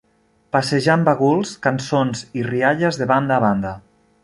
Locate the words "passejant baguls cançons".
0.55-2.25